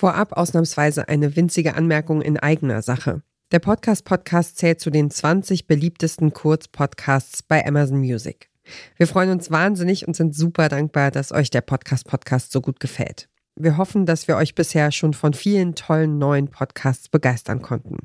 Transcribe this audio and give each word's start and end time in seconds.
Vorab 0.00 0.32
ausnahmsweise 0.32 1.08
eine 1.08 1.36
winzige 1.36 1.74
Anmerkung 1.74 2.22
in 2.22 2.38
eigener 2.38 2.80
Sache. 2.80 3.20
Der 3.52 3.58
Podcast 3.58 4.06
Podcast 4.06 4.56
zählt 4.56 4.80
zu 4.80 4.88
den 4.88 5.10
20 5.10 5.66
beliebtesten 5.66 6.32
Kurzpodcasts 6.32 7.42
bei 7.42 7.66
Amazon 7.66 7.98
Music. 7.98 8.48
Wir 8.96 9.06
freuen 9.06 9.28
uns 9.28 9.50
wahnsinnig 9.50 10.08
und 10.08 10.16
sind 10.16 10.34
super 10.34 10.70
dankbar, 10.70 11.10
dass 11.10 11.32
euch 11.32 11.50
der 11.50 11.60
Podcast 11.60 12.06
Podcast 12.06 12.50
so 12.50 12.62
gut 12.62 12.80
gefällt. 12.80 13.28
Wir 13.56 13.76
hoffen, 13.76 14.06
dass 14.06 14.26
wir 14.26 14.36
euch 14.36 14.54
bisher 14.54 14.90
schon 14.90 15.12
von 15.12 15.34
vielen 15.34 15.74
tollen 15.74 16.16
neuen 16.16 16.48
Podcasts 16.48 17.10
begeistern 17.10 17.60
konnten. 17.60 17.98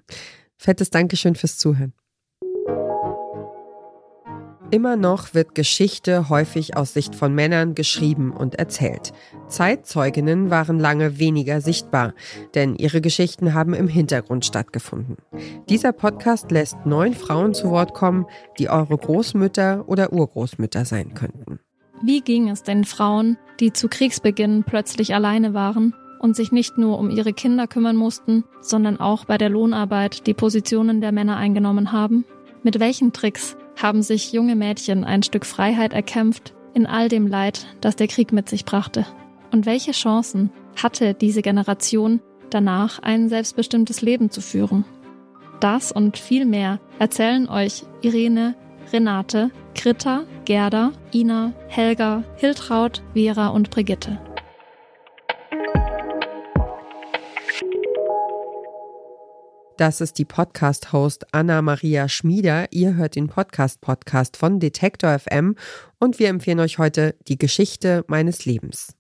Fettes 0.57 0.89
Dankeschön 0.89 1.35
fürs 1.35 1.57
Zuhören. 1.57 1.93
Immer 4.75 4.97
noch 4.97 5.33
wird 5.33 5.55
Geschichte 5.55 6.27
häufig 6.27 6.75
aus 6.75 6.93
Sicht 6.93 7.15
von 7.15 7.33
Männern 7.33 7.75
geschrieben 7.75 8.33
und 8.33 8.55
erzählt. 8.55 9.13
Zeitzeuginnen 9.47 10.49
waren 10.49 10.81
lange 10.81 11.17
weniger 11.17 11.61
sichtbar, 11.61 12.13
denn 12.55 12.75
ihre 12.75 12.99
Geschichten 12.99 13.53
haben 13.53 13.73
im 13.73 13.87
Hintergrund 13.87 14.43
stattgefunden. 14.43 15.15
Dieser 15.69 15.93
Podcast 15.93 16.51
lässt 16.51 16.85
neun 16.85 17.13
Frauen 17.13 17.53
zu 17.53 17.69
Wort 17.69 17.93
kommen, 17.93 18.25
die 18.59 18.69
eure 18.69 18.97
Großmütter 18.97 19.85
oder 19.87 20.11
Urgroßmütter 20.11 20.83
sein 20.83 21.13
könnten. 21.13 21.61
Wie 22.03 22.19
ging 22.19 22.49
es 22.49 22.61
den 22.61 22.83
Frauen, 22.83 23.37
die 23.61 23.71
zu 23.71 23.87
Kriegsbeginn 23.87 24.65
plötzlich 24.67 25.15
alleine 25.15 25.53
waren 25.53 25.95
und 26.19 26.35
sich 26.35 26.51
nicht 26.51 26.77
nur 26.77 26.99
um 26.99 27.09
ihre 27.09 27.31
Kinder 27.31 27.67
kümmern 27.67 27.95
mussten, 27.95 28.43
sondern 28.59 28.99
auch 28.99 29.23
bei 29.23 29.37
der 29.37 29.47
Lohnarbeit 29.47 30.27
die 30.27 30.33
Positionen 30.33 30.99
der 30.99 31.13
Männer 31.13 31.37
eingenommen 31.37 31.93
haben? 31.93 32.25
Mit 32.61 32.81
welchen 32.81 33.13
Tricks 33.13 33.55
haben 33.81 34.01
sich 34.01 34.31
junge 34.31 34.55
Mädchen 34.55 35.03
ein 35.03 35.23
Stück 35.23 35.45
Freiheit 35.45 35.93
erkämpft 35.93 36.53
in 36.73 36.85
all 36.85 37.07
dem 37.09 37.27
Leid, 37.27 37.65
das 37.81 37.95
der 37.95 38.07
Krieg 38.07 38.31
mit 38.31 38.49
sich 38.49 38.65
brachte. 38.65 39.05
Und 39.51 39.65
welche 39.65 39.91
Chancen 39.91 40.51
hatte 40.81 41.13
diese 41.13 41.41
Generation 41.41 42.21
danach, 42.49 42.99
ein 42.99 43.29
selbstbestimmtes 43.29 44.01
Leben 44.01 44.29
zu 44.29 44.41
führen? 44.41 44.85
Das 45.59 45.91
und 45.91 46.17
viel 46.17 46.45
mehr 46.45 46.79
erzählen 46.99 47.49
euch 47.49 47.83
Irene, 48.01 48.55
Renate, 48.91 49.51
Kritta, 49.73 50.25
Gerda, 50.45 50.91
Ina, 51.13 51.53
Helga, 51.67 52.23
Hiltraud, 52.37 53.01
Vera 53.13 53.47
und 53.47 53.69
Brigitte. 53.69 54.19
Das 59.77 59.99
ist 59.99 60.17
die 60.19 60.23
Podcast-Host 60.23 61.33
Anna-Maria 61.33 62.07
Schmieder. 62.07 62.67
Ihr 62.71 62.95
hört 62.95 63.15
den 63.15 63.27
Podcast-Podcast 63.27 64.37
von 64.37 64.61
Detektor 64.61 65.19
FM 65.19 65.57
und 65.99 66.17
wir 66.17 66.29
empfehlen 66.29 66.61
euch 66.61 66.77
heute 66.77 67.15
die 67.27 67.37
Geschichte 67.37 68.05
meines 68.07 68.45
Lebens. 68.45 68.95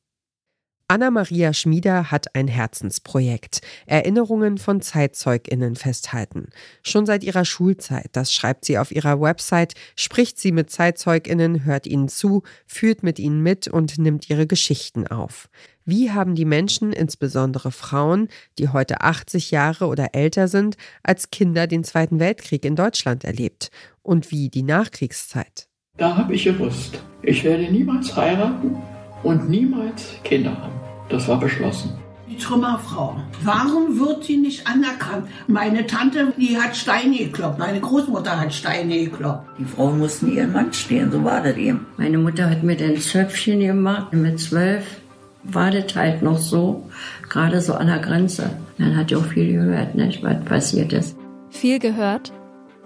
Anna-Maria 0.89 1.53
Schmieder 1.53 2.11
hat 2.11 2.35
ein 2.35 2.49
Herzensprojekt. 2.49 3.61
Erinnerungen 3.85 4.57
von 4.57 4.81
ZeitzeugInnen 4.81 5.77
festhalten. 5.77 6.49
Schon 6.83 7.05
seit 7.05 7.23
ihrer 7.23 7.45
Schulzeit, 7.45 8.09
das 8.11 8.33
schreibt 8.33 8.65
sie 8.65 8.77
auf 8.77 8.91
ihrer 8.91 9.21
Website, 9.21 9.75
spricht 9.95 10.37
sie 10.37 10.51
mit 10.51 10.69
ZeitzeugInnen, 10.69 11.63
hört 11.63 11.87
ihnen 11.87 12.09
zu, 12.09 12.43
führt 12.67 13.01
mit 13.01 13.17
ihnen 13.17 13.41
mit 13.41 13.69
und 13.69 13.97
nimmt 13.97 14.29
ihre 14.29 14.45
Geschichten 14.45 15.07
auf. 15.07 15.47
Wie 15.87 16.09
haben 16.11 16.33
die 16.33 16.45
Menschen, 16.45 16.91
insbesondere 16.91 17.71
Frauen, 17.71 18.27
die 18.57 18.69
heute 18.69 19.01
80 19.01 19.51
Jahre 19.51 19.85
oder 19.85 20.15
älter 20.15 20.47
sind, 20.47 20.77
als 21.03 21.29
Kinder 21.29 21.67
den 21.67 21.83
Zweiten 21.83 22.19
Weltkrieg 22.19 22.65
in 22.65 22.75
Deutschland 22.75 23.23
erlebt? 23.23 23.69
Und 24.01 24.31
wie 24.31 24.49
die 24.49 24.63
Nachkriegszeit? 24.63 25.67
Da 25.97 26.17
habe 26.17 26.33
ich 26.33 26.45
gewusst, 26.45 26.99
ich 27.21 27.43
werde 27.43 27.71
niemals 27.71 28.15
heiraten 28.15 28.77
und 29.21 29.47
niemals 29.47 30.15
Kinder 30.23 30.59
haben. 30.59 30.73
Das 31.09 31.27
war 31.27 31.39
beschlossen. 31.39 31.93
Die 32.27 32.37
Trümmerfrau. 32.37 33.17
Warum 33.43 33.99
wird 33.99 34.23
sie 34.23 34.37
nicht 34.37 34.65
anerkannt? 34.65 35.27
Meine 35.45 35.85
Tante, 35.85 36.33
die 36.35 36.57
hat 36.57 36.75
Steine 36.75 37.15
gekloppt. 37.15 37.59
Meine 37.59 37.79
Großmutter 37.79 38.39
hat 38.39 38.51
Steine 38.51 39.05
gekloppt. 39.05 39.47
Die 39.59 39.65
Frauen 39.65 39.99
mussten 39.99 40.33
ihren 40.33 40.51
Mann 40.51 40.73
stehen, 40.73 41.11
so 41.11 41.23
war 41.23 41.43
das 41.43 41.55
eben. 41.57 41.85
Meine 41.97 42.17
Mutter 42.17 42.49
hat 42.49 42.63
mir 42.63 42.75
den 42.75 42.99
Zöpfchen 42.99 43.59
gemacht. 43.59 44.11
Mit 44.11 44.39
zwölf 44.39 44.83
war 45.45 45.71
das 45.71 45.95
halt 45.95 46.21
noch 46.21 46.37
so, 46.37 46.89
gerade 47.29 47.61
so 47.61 47.73
an 47.73 47.87
der 47.87 47.99
Grenze. 47.99 48.49
Man 48.77 48.95
hat 48.97 49.11
ja 49.11 49.17
auch 49.17 49.25
viel 49.25 49.53
gehört, 49.53 49.95
nicht, 49.95 50.23
was 50.23 50.43
passiert 50.45 50.93
ist. 50.93 51.17
Viel 51.49 51.79
gehört? 51.79 52.33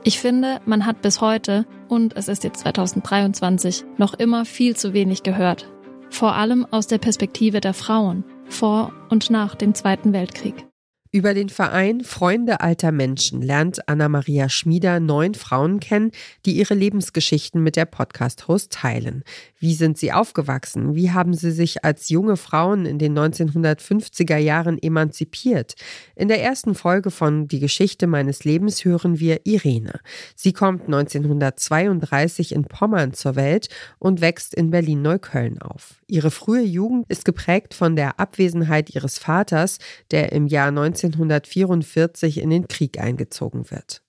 Ich 0.03 0.19
finde, 0.19 0.59
man 0.65 0.85
hat 0.85 1.01
bis 1.01 1.19
heute, 1.19 1.65
und 1.87 2.15
es 2.15 2.27
ist 2.27 2.43
jetzt 2.43 2.61
2023, 2.61 3.83
noch 3.97 4.13
immer 4.13 4.45
viel 4.45 4.75
zu 4.75 4.93
wenig 4.93 5.23
gehört 5.23 5.67
vor 6.09 6.35
allem 6.35 6.65
aus 6.71 6.87
der 6.87 6.97
Perspektive 6.97 7.61
der 7.61 7.73
Frauen 7.73 8.23
vor 8.49 8.91
und 9.09 9.29
nach 9.29 9.55
dem 9.55 9.73
Zweiten 9.75 10.11
Weltkrieg. 10.11 10.68
Über 11.11 11.33
den 11.33 11.49
Verein 11.49 12.03
Freunde 12.03 12.61
alter 12.61 12.91
Menschen 12.91 13.41
lernt 13.41 13.89
Anna-Maria 13.89 14.47
Schmieder 14.47 14.99
neun 14.99 15.33
Frauen 15.33 15.79
kennen, 15.79 16.11
die 16.45 16.51
ihre 16.51 16.75
Lebensgeschichten 16.75 17.63
mit 17.63 17.75
der 17.77 17.85
Podcast-Host 17.85 18.71
teilen. 18.71 19.23
Wie 19.57 19.73
sind 19.73 19.97
sie 19.97 20.13
aufgewachsen? 20.13 20.93
Wie 20.93 21.09
haben 21.09 21.33
sie 21.33 21.49
sich 21.49 21.83
als 21.83 22.09
junge 22.09 22.37
Frauen 22.37 22.85
in 22.85 22.99
den 22.99 23.17
1950er 23.17 24.37
Jahren 24.37 24.77
emanzipiert? 24.79 25.73
In 26.15 26.27
der 26.27 26.43
ersten 26.43 26.75
Folge 26.75 27.09
von 27.09 27.47
Die 27.47 27.59
Geschichte 27.59 28.05
meines 28.05 28.43
Lebens 28.43 28.85
hören 28.85 29.19
wir 29.19 29.47
Irene. 29.47 30.01
Sie 30.35 30.53
kommt 30.53 30.83
1932 30.83 32.51
in 32.51 32.65
Pommern 32.65 33.13
zur 33.13 33.35
Welt 33.35 33.69
und 33.97 34.21
wächst 34.21 34.53
in 34.53 34.69
Berlin-Neukölln 34.69 35.59
auf. 35.59 35.98
Ihre 36.09 36.31
frühe 36.31 36.63
Jugend 36.63 37.05
ist 37.09 37.23
geprägt 37.23 37.73
von 37.73 37.95
der 37.95 38.19
Abwesenheit 38.19 38.93
ihres 38.95 39.19
Vaters, 39.19 39.77
der 40.11 40.31
im 40.31 40.47
Jahr 40.47 40.71
19 40.71 41.09
1944 41.13 42.39
in 42.39 42.49
den 42.49 42.67
Krieg 42.67 42.99
eingezogen 42.99 43.69
wird. 43.69 44.01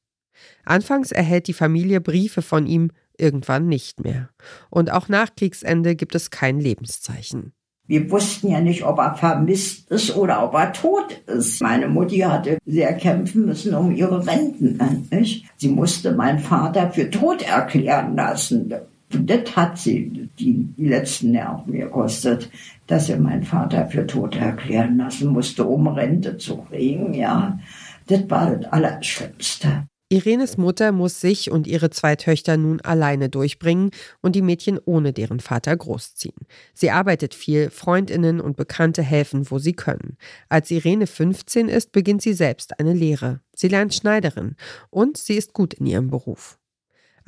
Anfangs 0.64 1.12
erhält 1.12 1.48
die 1.48 1.52
Familie 1.52 2.00
Briefe 2.00 2.42
von 2.42 2.66
ihm, 2.66 2.90
irgendwann 3.18 3.66
nicht 3.66 4.02
mehr. 4.02 4.30
Und 4.70 4.90
auch 4.90 5.08
nach 5.08 5.34
Kriegsende 5.36 5.94
gibt 5.94 6.14
es 6.14 6.30
kein 6.30 6.58
Lebenszeichen. 6.58 7.52
Wir 7.86 8.10
wussten 8.10 8.50
ja 8.50 8.60
nicht, 8.60 8.84
ob 8.84 8.98
er 8.98 9.16
vermisst 9.16 9.90
ist 9.90 10.16
oder 10.16 10.44
ob 10.44 10.54
er 10.54 10.72
tot 10.72 11.20
ist. 11.26 11.60
Meine 11.60 11.88
Mutti 11.88 12.20
hatte 12.20 12.58
sehr 12.64 12.94
kämpfen 12.94 13.46
müssen 13.46 13.74
um 13.74 13.90
ihre 13.90 14.24
Renten. 14.26 14.78
Nicht? 15.10 15.44
Sie 15.56 15.68
musste 15.68 16.12
meinen 16.12 16.38
Vater 16.38 16.92
für 16.92 17.10
tot 17.10 17.42
erklären 17.42 18.14
lassen. 18.14 18.72
Das 19.10 19.56
hat 19.56 19.76
sie 19.76 20.30
die, 20.38 20.68
letzten 20.76 21.32
Nerven 21.32 21.72
gekostet, 21.72 22.48
dass 22.86 23.06
sie 23.06 23.16
meinen 23.16 23.42
Vater 23.42 23.88
für 23.88 24.06
tot 24.06 24.36
erklären 24.36 24.98
lassen 24.98 25.32
musste, 25.32 25.64
um 25.64 25.88
Rente 25.88 26.36
zu 26.38 26.58
kriegen. 26.58 27.12
Ja, 27.14 27.58
das 28.06 28.30
war 28.30 28.54
das 28.54 28.72
Allerschlimmste. 28.72 29.84
Irenes 30.12 30.56
Mutter 30.56 30.90
muss 30.90 31.20
sich 31.20 31.52
und 31.52 31.68
ihre 31.68 31.90
zwei 31.90 32.16
Töchter 32.16 32.56
nun 32.56 32.80
alleine 32.80 33.28
durchbringen 33.28 33.90
und 34.20 34.34
die 34.34 34.42
Mädchen 34.42 34.80
ohne 34.84 35.12
deren 35.12 35.38
Vater 35.38 35.76
großziehen. 35.76 36.34
Sie 36.74 36.90
arbeitet 36.90 37.32
viel, 37.32 37.70
Freundinnen 37.70 38.40
und 38.40 38.56
Bekannte 38.56 39.02
helfen, 39.02 39.48
wo 39.52 39.58
sie 39.58 39.72
können. 39.72 40.16
Als 40.48 40.68
Irene 40.72 41.06
15 41.06 41.68
ist, 41.68 41.92
beginnt 41.92 42.22
sie 42.22 42.32
selbst 42.32 42.80
eine 42.80 42.92
Lehre. 42.92 43.40
Sie 43.54 43.68
lernt 43.68 43.94
Schneiderin 43.94 44.56
und 44.90 45.16
sie 45.16 45.34
ist 45.34 45.52
gut 45.52 45.74
in 45.74 45.86
ihrem 45.86 46.10
Beruf. 46.10 46.59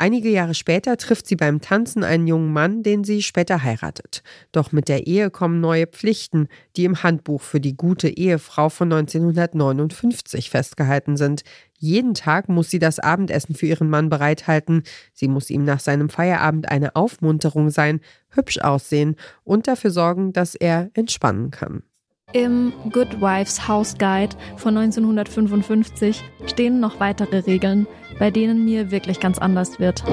Einige 0.03 0.31
Jahre 0.31 0.55
später 0.55 0.97
trifft 0.97 1.29
sie 1.29 1.37
beim 1.37 1.61
Tanzen 1.61 2.03
einen 2.03 2.27
jungen 2.27 2.53
Mann, 2.53 2.83
den 2.83 3.05
sie 3.05 3.23
später 3.23 3.63
heiratet. 3.63 4.25
Doch 4.51 4.73
mit 4.73 4.89
der 4.89 5.07
Ehe 5.07 5.31
kommen 5.31 5.61
neue 5.61 5.87
Pflichten, 5.87 6.49
die 6.75 6.87
im 6.87 7.05
Handbuch 7.05 7.41
für 7.41 7.61
die 7.61 7.77
gute 7.77 8.09
Ehefrau 8.09 8.69
von 8.69 8.93
1959 8.93 10.51
festgehalten 10.51 11.17
sind. 11.17 11.45
Jeden 11.79 12.15
Tag 12.15 12.49
muss 12.49 12.69
sie 12.69 12.81
das 12.81 12.99
Abendessen 12.99 13.55
für 13.55 13.67
ihren 13.67 13.89
Mann 13.91 14.09
bereithalten. 14.09 14.83
Sie 15.13 15.29
muss 15.29 15.51
ihm 15.51 15.63
nach 15.63 15.79
seinem 15.79 16.09
Feierabend 16.09 16.69
eine 16.69 16.97
Aufmunterung 16.97 17.71
sein, 17.71 18.01
hübsch 18.31 18.59
aussehen 18.59 19.15
und 19.45 19.69
dafür 19.69 19.93
sorgen, 19.93 20.33
dass 20.33 20.57
er 20.57 20.91
entspannen 20.95 21.53
kann. 21.53 21.85
Im 22.33 22.73
Good 22.91 23.21
Wives 23.21 23.69
House 23.69 23.95
Guide 23.99 24.35
von 24.57 24.77
1955 24.77 26.25
stehen 26.47 26.81
noch 26.81 26.99
weitere 26.99 27.39
Regeln, 27.41 27.87
bei 28.23 28.31
denen 28.31 28.65
mir 28.65 28.93
wirklich 28.93 29.19
ganz 29.19 29.39
anders 29.39 29.81
wird. 29.81 30.05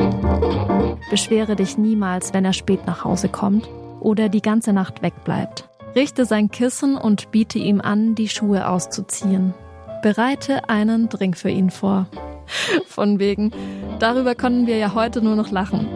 Beschwere 1.12 1.56
dich 1.56 1.78
niemals, 1.78 2.34
wenn 2.34 2.44
er 2.44 2.54
spät 2.54 2.88
nach 2.88 3.04
Hause 3.04 3.30
kommt 3.30 3.70
oder 4.00 4.30
die 4.30 4.42
ganze 4.42 4.74
Nacht 4.74 5.04
wegbleibt. 5.04 5.70
Richte 5.96 6.26
sein 6.26 6.50
Kissen 6.50 6.98
und 6.98 7.30
biete 7.30 7.60
ihm 7.60 7.80
an, 7.80 8.16
die 8.16 8.28
Schuhe 8.28 8.68
auszuziehen. 8.68 9.54
Bereite 10.02 10.70
einen 10.70 11.10
Drink 11.10 11.38
für 11.38 11.52
ihn 11.52 11.70
vor. 11.70 12.08
Von 12.88 13.20
wegen, 13.20 13.52
darüber 14.00 14.34
können 14.34 14.66
wir 14.66 14.78
ja 14.78 14.96
heute 14.96 15.22
nur 15.22 15.36
noch 15.36 15.52
lachen. 15.52 15.88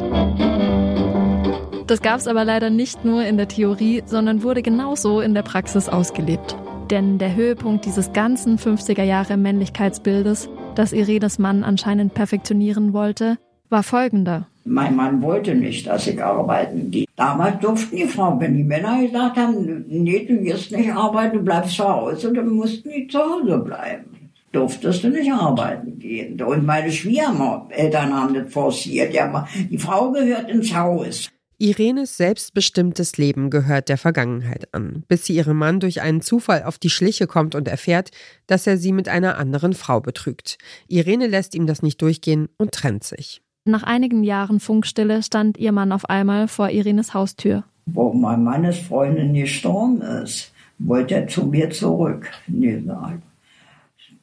Das 1.88 2.04
gab 2.04 2.20
es 2.20 2.28
aber 2.28 2.46
leider 2.46 2.70
nicht 2.70 3.04
nur 3.04 3.26
in 3.26 3.38
der 3.38 3.48
Theorie, 3.48 4.04
sondern 4.06 4.44
wurde 4.44 4.62
genauso 4.62 5.20
in 5.20 5.34
der 5.34 5.42
Praxis 5.42 5.90
ausgelebt. 5.90 6.56
Denn 6.94 7.18
der 7.18 7.36
Höhepunkt 7.36 7.86
dieses 7.86 8.14
ganzen 8.14 8.60
50er 8.60 9.02
Jahre 9.02 9.36
Männlichkeitsbildes, 9.36 10.48
das 10.76 10.94
Irenes 10.94 11.40
Mann 11.40 11.64
anscheinend 11.64 12.14
perfektionieren 12.14 12.94
wollte, 12.94 13.40
war 13.72 13.82
folgender. 13.82 14.48
Mein 14.64 14.96
Mann 14.96 15.20
wollte 15.24 15.56
nicht, 15.56 15.88
dass 15.88 16.06
ich 16.06 16.24
arbeiten 16.24 16.92
gehe. 16.92 17.08
Damals 17.16 17.60
durften 17.62 17.96
die 17.96 18.04
Frauen, 18.04 18.40
wenn 18.40 18.56
die 18.56 18.64
Männer 18.64 19.02
gesagt 19.02 19.38
haben, 19.38 19.86
nee, 19.88 20.24
du 20.24 20.40
wirst 20.44 20.72
nicht 20.72 20.94
arbeiten, 20.94 21.38
du 21.38 21.44
bleibst 21.44 21.78
zu 21.78 21.84
Hause, 21.84 22.32
dann 22.32 22.50
mussten 22.50 22.92
die 22.92 23.08
zu 23.08 23.18
Hause 23.18 23.58
bleiben. 23.58 24.30
Durftest 24.52 25.04
du 25.04 25.08
nicht 25.08 25.34
arbeiten 25.34 25.98
gehen. 25.98 26.40
Und 26.44 26.64
meine 26.64 26.92
Schwiegereltern 26.92 28.14
haben 28.14 28.36
das 28.36 28.54
forciert. 28.54 29.12
Ja, 29.16 29.48
die 29.68 29.80
Frau 29.80 30.12
gehört 30.12 30.48
ins 30.48 30.76
Haus. 30.76 31.33
Irenes 31.64 32.18
selbstbestimmtes 32.18 33.18
Leben 33.18 33.50
gehört 33.50 33.88
der 33.88 33.98
Vergangenheit 33.98 34.74
an, 34.74 35.06
bis 35.08 35.24
sie 35.26 35.36
ihrem 35.36 35.58
Mann 35.58 35.80
durch 35.80 36.02
einen 36.02 36.20
Zufall 36.20 36.64
auf 36.64 36.78
die 36.78 36.90
Schliche 36.90 37.26
kommt 37.26 37.56
und 37.56 37.70
erfährt, 37.70 38.12
dass 38.48 38.68
er 38.68 38.76
sie 38.78 38.92
mit 38.92 39.08
einer 39.08 39.38
anderen 39.38 39.72
Frau 39.72 40.02
betrügt. 40.02 40.58
Irene 40.90 41.26
lässt 41.26 41.56
ihm 41.56 41.66
das 41.66 41.82
nicht 41.82 42.02
durchgehen 42.02 42.50
und 42.58 42.74
trennt 42.74 43.06
sich. 43.06 43.42
Nach 43.64 43.84
einigen 43.84 44.26
Jahren 44.26 44.60
Funkstille 44.60 45.24
stand 45.24 45.58
ihr 45.58 45.72
Mann 45.72 45.94
auf 45.94 46.10
einmal 46.10 46.50
vor 46.50 46.70
Irenes 46.70 47.14
Haustür. 47.14 47.64
Wo 47.86 48.12
mein 48.12 48.44
Mannes 48.44 48.80
Freundin 48.80 49.34
gestorben 49.34 50.02
ist, 50.02 50.52
wollte 50.80 51.16
er 51.16 51.28
zu 51.30 51.46
mir 51.46 51.70
zurück. 51.70 52.30
Nee, 52.48 52.84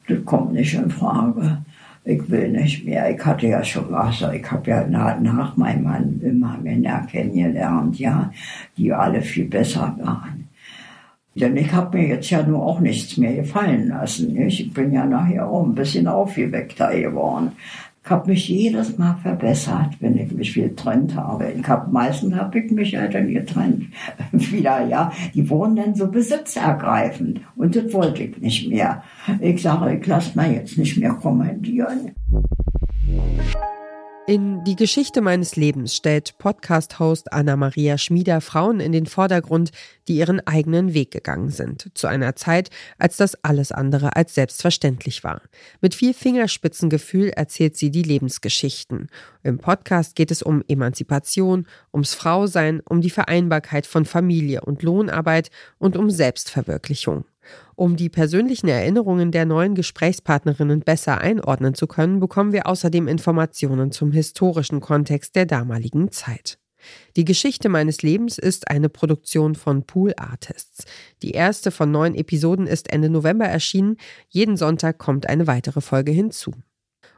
das 0.09 0.25
kommt 0.27 0.53
nicht 0.53 0.75
in 0.75 0.91
Frage. 0.91 1.63
Ich 2.05 2.31
will 2.31 2.50
nicht 2.50 2.85
mehr. 2.85 3.14
Ich 3.14 3.25
hatte 3.25 3.47
ja 3.47 3.62
schon 3.62 3.91
was. 3.91 4.25
Ich 4.32 4.50
habe 4.50 4.70
ja 4.70 4.87
nach, 4.87 5.20
nach 5.20 5.56
meinem 5.56 5.85
Mann 5.85 6.20
immer 6.23 6.58
Männer 6.62 7.06
kennengelernt, 7.11 7.99
ja, 7.99 8.32
die 8.76 8.93
alle 8.93 9.20
viel 9.20 9.47
besser 9.47 9.94
waren. 10.00 10.49
Denn 11.35 11.56
ich 11.56 11.73
habe 11.73 11.99
mir 11.99 12.08
jetzt 12.08 12.31
ja 12.31 12.43
nur 12.43 12.64
auch 12.64 12.81
nichts 12.81 13.17
mehr 13.17 13.35
gefallen 13.35 13.88
lassen. 13.88 14.32
Nicht? 14.32 14.61
Ich 14.61 14.73
bin 14.73 14.93
ja 14.93 15.05
nachher 15.05 15.47
auch 15.47 15.64
ein 15.64 15.75
bisschen 15.75 16.08
aufgeweckter 16.08 16.91
geworden. 16.99 17.52
Ich 18.02 18.11
habe 18.11 18.31
mich 18.31 18.49
jedes 18.49 18.97
Mal 18.97 19.17
verbessert, 19.23 19.97
wenn 20.00 20.17
ich 20.17 20.32
mich 20.32 20.55
getrennt 20.55 21.14
habe. 21.14 21.52
Ich 21.52 21.69
hab, 21.69 21.93
meistens 21.93 22.35
habe 22.35 22.58
ich 22.58 22.70
mich 22.73 22.93
ja 22.93 23.06
dann 23.06 23.29
getrennt. 23.29 23.85
Wieder, 24.32 24.87
ja. 24.87 25.12
Die 25.35 25.49
wurden 25.49 25.76
dann 25.76 25.94
so 25.94 26.11
besitzergreifend. 26.11 27.41
Und 27.56 27.76
das 27.76 27.93
wollte 27.93 28.23
ich 28.25 28.38
nicht 28.38 28.69
mehr. 28.69 29.02
Ich 29.41 29.62
sage, 29.62 29.97
ich 29.97 30.06
lasse 30.06 30.35
mal 30.35 30.50
jetzt 30.50 30.79
nicht 30.79 30.97
mehr 30.97 31.12
kommandieren. 31.12 32.12
In 34.31 34.62
Die 34.62 34.77
Geschichte 34.77 35.23
meines 35.23 35.56
Lebens 35.56 35.97
stellt 35.97 36.38
Podcast-Host 36.38 37.32
Anna-Maria 37.32 37.99
Schmieder 37.99 38.41
Frauen 38.41 38.79
in 38.79 38.93
den 38.93 39.06
Vordergrund, 39.06 39.73
die 40.06 40.19
ihren 40.19 40.38
eigenen 40.47 40.94
Weg 40.94 41.11
gegangen 41.11 41.49
sind, 41.49 41.91
zu 41.94 42.06
einer 42.06 42.37
Zeit, 42.37 42.71
als 42.97 43.17
das 43.17 43.35
alles 43.43 43.73
andere 43.73 44.15
als 44.15 44.37
selbstverständlich 44.37 45.25
war. 45.25 45.43
Mit 45.81 45.97
viel 45.97 46.15
Fingerspitzengefühl 46.15 47.31
erzählt 47.31 47.77
sie 47.77 47.91
die 47.91 48.05
Lebensgeschichten. 48.05 49.09
Im 49.43 49.59
Podcast 49.59 50.15
geht 50.15 50.31
es 50.31 50.43
um 50.43 50.62
Emanzipation, 50.69 51.67
ums 51.93 52.15
Frausein, 52.15 52.82
um 52.88 53.00
die 53.00 53.11
Vereinbarkeit 53.11 53.85
von 53.85 54.05
Familie 54.05 54.61
und 54.61 54.85
Lohnarbeit 54.85 55.50
und 55.81 55.97
um 55.97 56.09
Selbstverwirklichung. 56.09 57.25
Um 57.81 57.97
die 57.97 58.11
persönlichen 58.11 58.69
Erinnerungen 58.69 59.32
der 59.32 59.47
neuen 59.47 59.75
Gesprächspartnerinnen 59.75 60.81
besser 60.81 61.17
einordnen 61.23 61.73
zu 61.73 61.87
können, 61.87 62.21
bekommen 62.21 62.53
wir 62.53 62.67
außerdem 62.67 63.09
Informationen 63.09 63.91
zum 63.91 64.12
historischen 64.12 64.81
Kontext 64.81 65.35
der 65.35 65.47
damaligen 65.47 66.11
Zeit. 66.11 66.59
Die 67.17 67.25
Geschichte 67.25 67.71
meines 67.71 68.03
Lebens 68.03 68.37
ist 68.37 68.71
eine 68.71 68.91
Produktion 68.91 69.55
von 69.55 69.87
Pool 69.87 70.12
Artists. 70.19 70.85
Die 71.23 71.31
erste 71.31 71.71
von 71.71 71.91
neun 71.91 72.15
Episoden 72.15 72.67
ist 72.67 72.93
Ende 72.93 73.09
November 73.09 73.47
erschienen. 73.47 73.97
Jeden 74.29 74.59
Sonntag 74.59 74.99
kommt 74.99 75.27
eine 75.27 75.47
weitere 75.47 75.81
Folge 75.81 76.12
hinzu. 76.12 76.50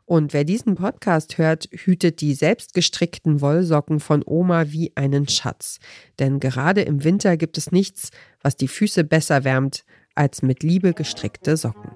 Und 0.04 0.32
wer 0.32 0.44
diesen 0.44 0.76
Podcast 0.76 1.38
hört, 1.38 1.68
hütet 1.72 2.20
die 2.20 2.34
selbstgestrickten 2.34 3.40
Wollsocken 3.40 3.98
von 3.98 4.22
Oma 4.24 4.70
wie 4.70 4.92
einen 4.94 5.26
Schatz. 5.26 5.80
Denn 6.20 6.38
gerade 6.38 6.82
im 6.82 7.02
Winter 7.02 7.36
gibt 7.36 7.58
es 7.58 7.72
nichts, 7.72 8.10
was 8.40 8.56
die 8.56 8.68
Füße 8.68 9.02
besser 9.02 9.42
wärmt 9.42 9.84
als 10.14 10.42
mit 10.42 10.62
Liebe 10.62 10.92
gestrickte 10.94 11.56
Socken. 11.56 11.94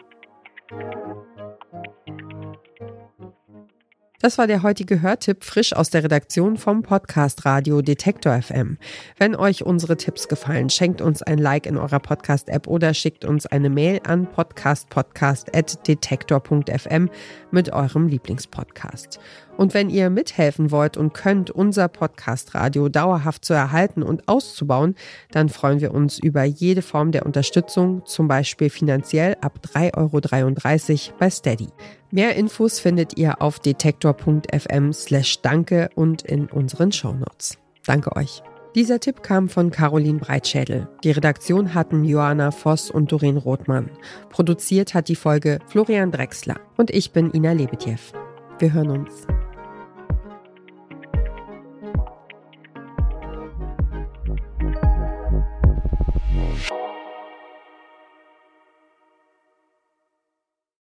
Das 4.27 4.39
war 4.39 4.49
der 4.49 4.65
heutige 4.65 5.03
Hörtipp 5.03 5.45
frisch 5.45 5.73
aus 5.73 5.91
der 5.91 6.03
Redaktion 6.03 6.57
vom 6.57 6.83
Podcast 6.83 7.45
Radio 7.45 7.81
Detektor 7.81 8.43
FM. 8.43 8.77
Wenn 9.19 9.37
euch 9.37 9.65
unsere 9.65 9.97
Tipps 9.97 10.27
gefallen, 10.27 10.69
schenkt 10.69 11.01
uns 11.01 11.23
ein 11.23 11.39
Like 11.39 11.65
in 11.65 11.77
eurer 11.77 12.01
Podcast-App 12.01 12.67
oder 12.67 12.93
schickt 12.93 13.25
uns 13.25 13.47
eine 13.47 13.71
Mail 13.71 14.01
an 14.05 14.29
podcastpodcast.detektor.fm 14.29 17.09
mit 17.53 17.73
eurem 17.73 18.09
Lieblingspodcast. 18.09 19.21
Und 19.57 19.75
wenn 19.75 19.91
ihr 19.91 20.11
mithelfen 20.11 20.73
wollt 20.73 20.97
und 20.97 21.15
könnt, 21.15 21.51
unser 21.51 21.87
Podcast 21.87 22.57
Radio 22.57 22.89
dauerhaft 22.89 23.45
zu 23.45 23.55
erhalten 23.55 24.03
und 24.03 24.29
auszubauen, 24.29 24.97
dann 25.31 25.49
freuen 25.49 25.81
wir 25.81 25.95
uns 25.95 26.19
über 26.19 26.43
jede 26.43 26.83
Form 26.83 27.13
der 27.13 27.25
Unterstützung, 27.25 28.05
zum 28.05 28.27
Beispiel 28.27 28.71
finanziell 28.71 29.37
ab 29.41 29.61
3,33 29.73 31.11
Euro 31.11 31.19
bei 31.21 31.31
Steady. 31.31 31.69
Mehr 32.17 32.35
Infos 32.35 32.81
findet 32.81 33.19
ihr 33.19 33.43
auf 33.43 33.59
detektor.fm 33.59 34.93
slash 34.95 35.43
danke 35.43 35.91
und 35.97 36.23
in 36.23 36.47
unseren 36.47 36.91
Shownotes. 36.91 37.59
Danke 37.85 38.17
euch. 38.17 38.43
Dieser 38.75 39.01
Tipp 39.01 39.23
kam 39.23 39.51
von 39.51 39.71
Caroline 39.71 40.19
Breitschädel. 40.19 40.89
Die 41.05 41.11
Redaktion 41.11 41.75
hatten 41.75 42.07
Joanna 42.07 42.53
Voss 42.53 42.91
und 42.91 43.13
Doreen 43.13 43.37
Rothmann. 43.37 43.91
Produziert 44.31 44.95
hat 44.95 45.11
die 45.11 45.15
Folge 45.15 45.59
Florian 45.67 46.11
Drexler. 46.11 46.59
Und 46.79 46.91
ich 46.91 47.11
bin 47.11 47.35
Ina 47.35 47.53
Lebetjew. 47.53 47.99
Wir 48.61 48.73
hören 48.73 48.93
uns. 48.93 49.27